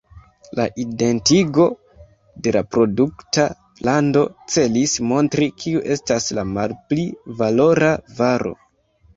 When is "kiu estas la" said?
5.65-6.47